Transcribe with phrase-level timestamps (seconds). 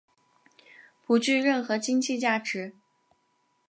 [1.05, 2.73] 不具任何经济价值。